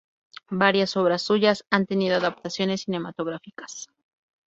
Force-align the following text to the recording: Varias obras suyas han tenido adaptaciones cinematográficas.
Varias 0.49 0.97
obras 0.97 1.21
suyas 1.21 1.63
han 1.69 1.85
tenido 1.85 2.17
adaptaciones 2.17 2.81
cinematográficas. 2.85 3.87